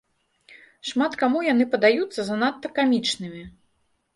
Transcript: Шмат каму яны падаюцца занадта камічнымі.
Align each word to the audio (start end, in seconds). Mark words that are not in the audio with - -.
Шмат 0.91 1.17
каму 1.23 1.43
яны 1.47 1.67
падаюцца 1.73 2.27
занадта 2.31 2.67
камічнымі. 2.81 3.43